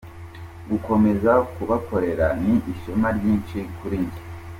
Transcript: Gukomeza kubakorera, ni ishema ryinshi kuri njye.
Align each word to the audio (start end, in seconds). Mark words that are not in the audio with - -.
Gukomeza 0.69 1.31
kubakorera, 1.53 2.25
ni 2.43 2.53
ishema 2.71 3.07
ryinshi 3.17 3.57
kuri 3.77 3.97
njye. 4.05 4.21